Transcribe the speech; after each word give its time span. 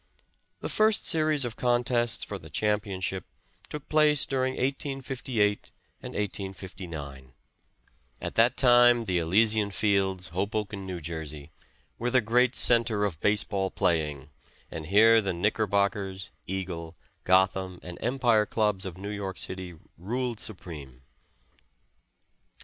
The 0.61 0.67
first 0.67 1.05
series 1.05 1.45
of 1.45 1.55
contests 1.55 2.23
for 2.23 2.39
the 2.39 2.49
championship 2.49 3.23
took 3.69 3.87
place 3.87 4.25
during 4.25 4.53
1858 4.53 5.69
and 6.01 6.15
1859. 6.15 7.33
At 8.19 8.33
that 8.33 8.57
time 8.57 9.05
the 9.05 9.19
Elysian 9.19 9.69
Fields, 9.69 10.29
Hoboken, 10.29 10.89
N. 10.89 11.01
J., 11.03 11.51
were 11.99 12.09
the 12.09 12.19
great 12.19 12.55
center 12.55 13.05
of 13.05 13.19
base 13.19 13.43
ball 13.43 13.69
playing, 13.69 14.31
and 14.71 14.87
here 14.87 15.21
the 15.21 15.33
Knickerbockers, 15.33 16.31
Eagle, 16.47 16.95
Gotham 17.23 17.79
and 17.83 17.99
Empire 18.01 18.47
Clubs 18.47 18.87
of 18.87 18.97
New 18.97 19.11
York 19.11 19.37
City 19.37 19.75
ruled 19.99 20.39
supreme. 20.39 21.03